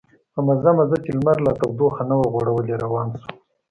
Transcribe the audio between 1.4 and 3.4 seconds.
لا تودوخه نه وه غوړولې روان شوم.